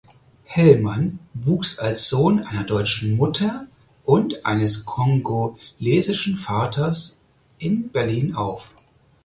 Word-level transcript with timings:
Hellmann 0.45 1.19
wuchs 1.35 1.77
als 1.77 2.07
Sohn 2.09 2.39
einer 2.43 2.63
deutschen 2.63 3.17
Mutter 3.17 3.67
und 4.03 4.47
eines 4.47 4.83
kongolesischen 4.87 6.37
Vaters 6.37 7.27
in 7.59 7.89
Berlin 7.89 8.33
auf. 8.33 8.73